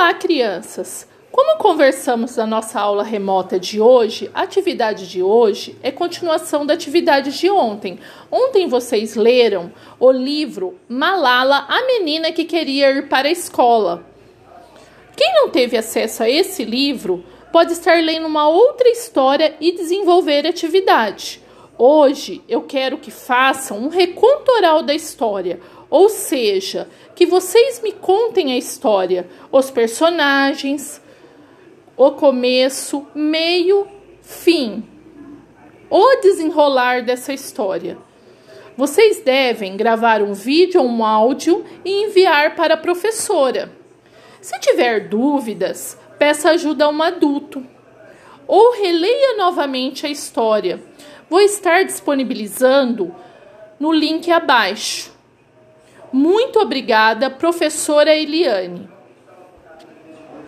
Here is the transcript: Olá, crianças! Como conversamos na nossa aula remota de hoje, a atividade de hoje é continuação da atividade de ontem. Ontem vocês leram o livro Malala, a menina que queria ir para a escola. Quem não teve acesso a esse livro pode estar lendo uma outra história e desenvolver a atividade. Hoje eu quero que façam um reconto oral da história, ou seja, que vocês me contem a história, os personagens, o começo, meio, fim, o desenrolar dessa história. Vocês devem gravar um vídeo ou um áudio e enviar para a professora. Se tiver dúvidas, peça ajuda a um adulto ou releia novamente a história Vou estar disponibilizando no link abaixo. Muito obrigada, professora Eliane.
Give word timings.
Olá, 0.00 0.14
crianças! 0.14 1.08
Como 1.32 1.58
conversamos 1.58 2.36
na 2.36 2.46
nossa 2.46 2.78
aula 2.78 3.02
remota 3.02 3.58
de 3.58 3.80
hoje, 3.80 4.30
a 4.32 4.42
atividade 4.42 5.08
de 5.08 5.24
hoje 5.24 5.76
é 5.82 5.90
continuação 5.90 6.64
da 6.64 6.74
atividade 6.74 7.36
de 7.36 7.50
ontem. 7.50 7.98
Ontem 8.30 8.68
vocês 8.68 9.16
leram 9.16 9.72
o 9.98 10.12
livro 10.12 10.78
Malala, 10.88 11.66
a 11.68 11.84
menina 11.84 12.30
que 12.30 12.44
queria 12.44 12.92
ir 12.92 13.08
para 13.08 13.26
a 13.26 13.32
escola. 13.32 14.06
Quem 15.16 15.34
não 15.34 15.50
teve 15.50 15.76
acesso 15.76 16.22
a 16.22 16.30
esse 16.30 16.64
livro 16.64 17.24
pode 17.50 17.72
estar 17.72 18.00
lendo 18.00 18.28
uma 18.28 18.48
outra 18.48 18.88
história 18.88 19.56
e 19.60 19.72
desenvolver 19.72 20.46
a 20.46 20.50
atividade. 20.50 21.42
Hoje 21.76 22.40
eu 22.48 22.62
quero 22.62 22.98
que 22.98 23.10
façam 23.10 23.78
um 23.78 23.88
reconto 23.88 24.48
oral 24.50 24.80
da 24.80 24.94
história, 24.94 25.60
ou 25.90 26.08
seja, 26.08 26.88
que 27.14 27.26
vocês 27.26 27.80
me 27.82 27.92
contem 27.92 28.52
a 28.52 28.56
história, 28.56 29.28
os 29.50 29.70
personagens, 29.70 31.00
o 31.96 32.12
começo, 32.12 33.06
meio, 33.14 33.88
fim, 34.22 34.84
o 35.90 36.16
desenrolar 36.16 37.02
dessa 37.02 37.32
história. 37.32 37.98
Vocês 38.76 39.20
devem 39.20 39.76
gravar 39.76 40.22
um 40.22 40.34
vídeo 40.34 40.80
ou 40.80 40.86
um 40.86 41.04
áudio 41.04 41.64
e 41.84 42.04
enviar 42.04 42.54
para 42.54 42.74
a 42.74 42.78
professora. 42.78 43.72
Se 44.40 44.58
tiver 44.60 45.08
dúvidas, 45.08 45.98
peça 46.18 46.50
ajuda 46.50 46.84
a 46.84 46.88
um 46.88 47.02
adulto 47.02 47.66
ou 48.46 48.72
releia 48.72 49.36
novamente 49.36 50.06
a 50.06 50.08
história 50.08 50.80
Vou 51.28 51.40
estar 51.42 51.84
disponibilizando 51.84 53.14
no 53.78 53.92
link 53.92 54.30
abaixo. 54.30 55.12
Muito 56.12 56.58
obrigada, 56.58 57.30
professora 57.30 58.14
Eliane. 58.14 58.97